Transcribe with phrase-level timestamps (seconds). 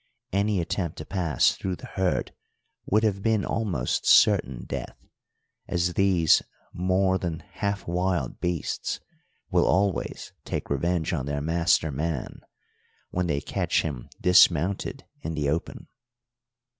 [0.33, 2.33] Any attempt to pass through the herd
[2.87, 4.97] would have been almost certain death,
[5.67, 6.41] as these
[6.73, 8.99] more than half wild beasts
[9.51, 12.41] will always take revenge on their master man
[13.11, 15.85] when they catch him dismounted in the open.